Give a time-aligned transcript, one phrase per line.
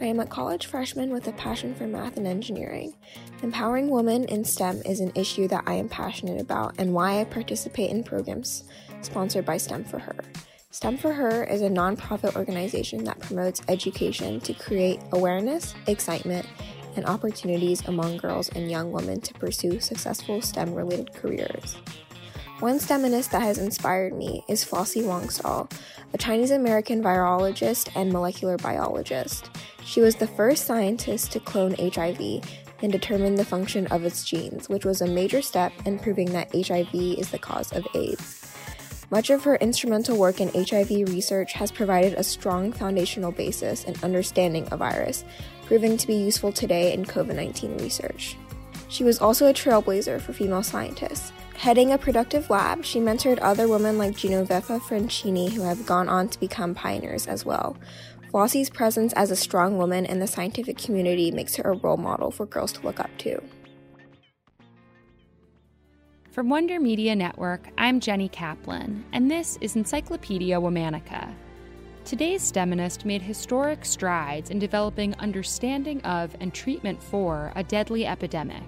[0.00, 2.94] I am a college freshman with a passion for math and engineering.
[3.42, 7.24] Empowering women in STEM is an issue that I am passionate about and why I
[7.24, 8.64] participate in programs
[9.02, 10.16] sponsored by STEM for Her.
[10.72, 16.46] STEM for Her is a nonprofit organization that promotes education to create awareness, excitement,
[16.96, 21.76] and opportunities among girls and young women to pursue successful STEM related careers.
[22.60, 25.68] One STEMinist that has inspired me is Flossie Wong-Staal,
[26.12, 29.50] a Chinese American virologist and molecular biologist.
[29.84, 32.42] She was the first scientist to clone HIV
[32.82, 36.54] and determine the function of its genes, which was a major step in proving that
[36.54, 38.40] HIV is the cause of AIDS.
[39.10, 43.94] Much of her instrumental work in HIV research has provided a strong foundational basis in
[44.02, 45.24] understanding a virus,
[45.66, 48.36] proving to be useful today in COVID 19 research.
[48.88, 51.32] She was also a trailblazer for female scientists.
[51.56, 56.28] Heading a productive lab, she mentored other women like Genoveffa Franchini who have gone on
[56.28, 57.76] to become pioneers as well,
[58.34, 62.32] Flossie's presence as a strong woman in the scientific community makes her a role model
[62.32, 63.40] for girls to look up to.
[66.32, 71.32] From Wonder Media Network, I'm Jenny Kaplan, and this is Encyclopedia Womanica.
[72.04, 78.64] Today's STEMinist made historic strides in developing understanding of and treatment for a deadly epidemic.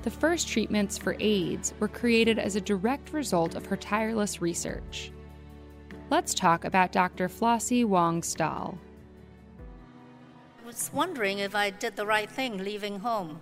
[0.00, 5.12] The first treatments for AIDS were created as a direct result of her tireless research.
[6.10, 7.28] Let's talk about Dr.
[7.28, 8.76] Flossie Wong-Staal.
[10.60, 13.38] I was wondering if I did the right thing leaving home.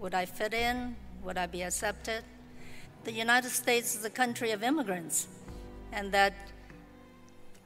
[0.00, 0.96] Would I fit in?
[1.24, 2.22] Would I be accepted?
[3.04, 5.28] The United States is a country of immigrants,
[5.92, 6.34] and that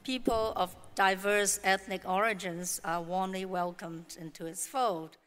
[0.05, 5.17] people of diverse ethnic origins are warmly welcomed into its fold.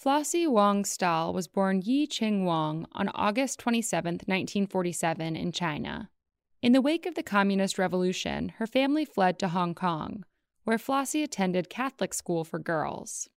[0.00, 6.10] Flossie Wong-Staal was born Yi Ching Wong on August 27, 1947, in China.
[6.60, 10.24] In the wake of the Communist Revolution, her family fled to Hong Kong,
[10.64, 13.28] where Flossie attended Catholic school for girls.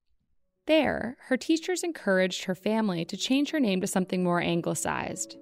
[0.65, 5.37] There, her teachers encouraged her family to change her name to something more anglicized.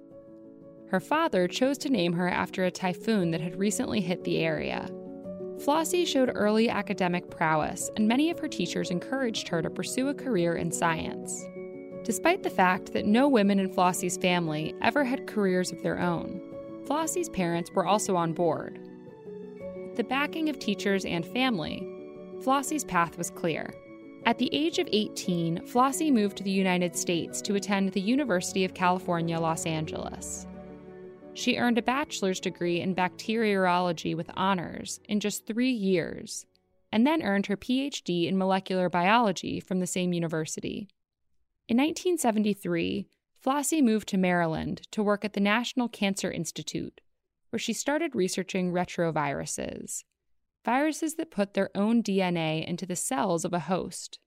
[0.90, 4.86] Her father chose to name her after a typhoon that had recently hit the area.
[5.64, 10.14] Flossie showed early academic prowess, and many of her teachers encouraged her to pursue a
[10.14, 11.46] career in science.
[12.04, 16.42] Despite the fact that no women in Flossie's family ever had careers of their own,
[16.90, 18.80] Flossie's parents were also on board.
[19.94, 21.86] The backing of teachers and family,
[22.42, 23.72] Flossie's path was clear.
[24.26, 28.64] At the age of 18, Flossie moved to the United States to attend the University
[28.64, 30.48] of California, Los Angeles.
[31.34, 36.44] She earned a bachelor's degree in bacteriology with honors in just three years,
[36.90, 40.88] and then earned her PhD in molecular biology from the same university.
[41.68, 43.06] In 1973,
[43.42, 47.00] Flossie moved to Maryland to work at the National Cancer Institute,
[47.48, 50.04] where she started researching retroviruses,
[50.62, 54.18] viruses that put their own DNA into the cells of a host.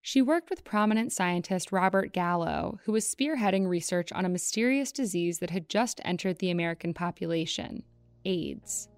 [0.00, 5.40] She worked with prominent scientist Robert Gallo, who was spearheading research on a mysterious disease
[5.40, 7.82] that had just entered the American population
[8.24, 8.88] AIDS.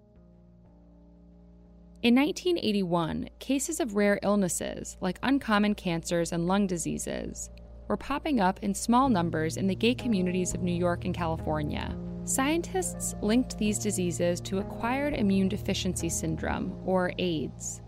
[2.02, 7.50] In 1981, cases of rare illnesses, like uncommon cancers and lung diseases,
[7.92, 11.94] were popping up in small numbers in the gay communities of New York and California.
[12.24, 17.82] Scientists linked these diseases to acquired immune deficiency syndrome, or AIDS,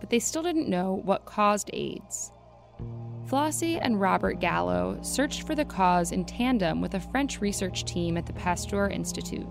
[0.00, 2.32] but they still didn't know what caused AIDS.
[3.28, 8.16] Flossie and Robert Gallo searched for the cause in tandem with a French research team
[8.16, 9.46] at the Pasteur Institute.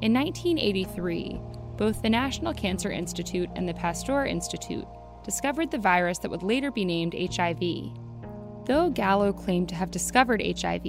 [0.00, 1.38] In 1983,
[1.76, 4.86] both the National Cancer Institute and the Pasteur Institute
[5.22, 7.60] discovered the virus that would later be named HIV.
[8.66, 10.82] Though Gallo claimed to have discovered HIV,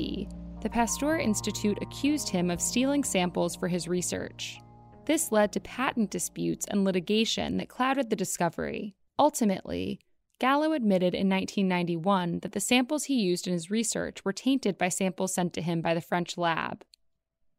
[0.61, 4.59] the Pasteur Institute accused him of stealing samples for his research.
[5.05, 8.95] This led to patent disputes and litigation that clouded the discovery.
[9.17, 9.99] Ultimately,
[10.39, 14.89] Gallo admitted in 1991 that the samples he used in his research were tainted by
[14.89, 16.83] samples sent to him by the French lab.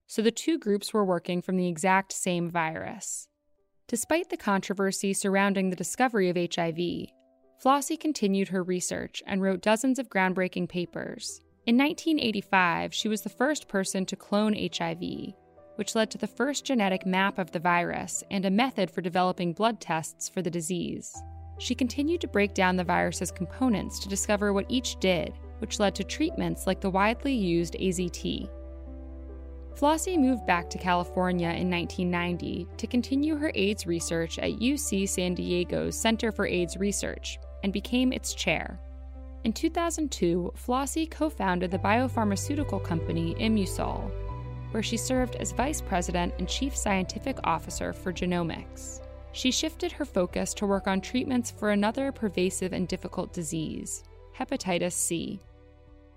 [0.06, 3.28] So the two groups were working from the exact same virus.
[3.88, 7.08] Despite the controversy surrounding the discovery of HIV,
[7.62, 11.40] Flossie continued her research and wrote dozens of groundbreaking papers.
[11.66, 15.34] In 1985, she was the first person to clone HIV,
[15.76, 19.52] which led to the first genetic map of the virus and a method for developing
[19.52, 21.14] blood tests for the disease
[21.62, 25.94] she continued to break down the virus's components to discover what each did, which led
[25.94, 28.50] to treatments like the widely used AZT.
[29.76, 35.34] Flossie moved back to California in 1990 to continue her AIDS research at UC San
[35.34, 38.78] Diego's Center for AIDS Research and became its chair.
[39.44, 44.10] In 2002, Flossie co founded the biopharmaceutical company Immusol,
[44.70, 49.00] where she served as vice president and chief scientific officer for genomics
[49.32, 54.04] she shifted her focus to work on treatments for another pervasive and difficult disease,
[54.38, 55.40] hepatitis C.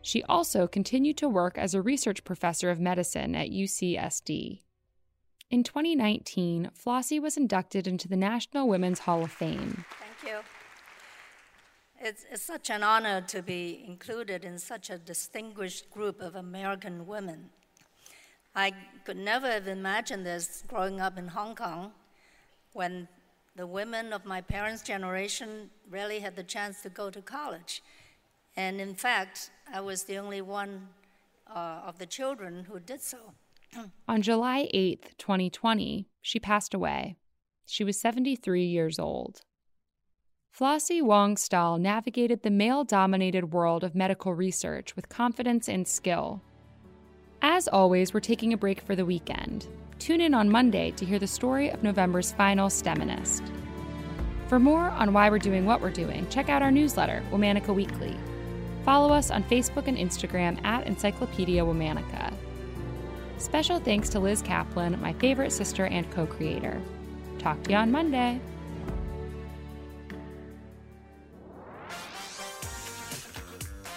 [0.02, 4.62] She also continued to work as a research professor of medicine at UCSD.
[5.50, 9.86] In 2019, Flossie was inducted into the National Women's Hall of Fame.
[12.00, 17.08] It's, it's, such an honor to be included in such a distinguished group of American
[17.08, 17.50] women.
[18.56, 18.74] I
[19.06, 21.92] could never have imagined this growing up in Hong Kong
[22.74, 23.08] when
[23.56, 27.82] the women of my parents' generation rarely had the chance to go to college.
[28.58, 30.90] And in fact, I was the only one
[31.48, 33.34] uh, of the children who did so.
[34.08, 37.16] On July 8th, 2020, she passed away.
[37.66, 39.42] She was 73 years old.
[40.58, 46.42] Flossie Wong-Staal navigated the male dominated world of medical research with confidence and skill.
[47.42, 49.68] As always, we're taking a break for the weekend.
[50.00, 53.42] Tune in on Monday to hear the story of November's final STEMinist.
[54.48, 58.16] For more on why we're doing what we're doing, check out our newsletter, Womanica Weekly.
[58.86, 62.34] Follow us on Facebook and Instagram at Encyclopedia Womanica.
[63.40, 66.82] Special thanks to Liz Kaplan, my favorite sister and co creator.
[67.40, 68.40] Talk to you on Monday.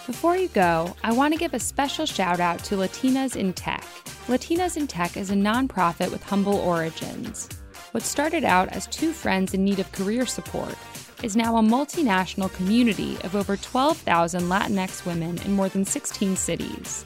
[0.09, 3.85] Before you go, I want to give a special shout out to Latinas in Tech.
[4.27, 7.47] Latinas in Tech is a nonprofit with humble origins.
[7.91, 10.75] What started out as two friends in need of career support
[11.23, 17.05] is now a multinational community of over 12,000 Latinx women in more than 16 cities.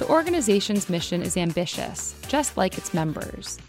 [0.00, 3.60] The organization's mission is ambitious, just like its members.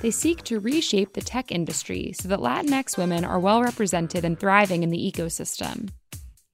[0.00, 4.36] They seek to reshape the tech industry so that Latinx women are well represented and
[4.36, 5.90] thriving in the ecosystem.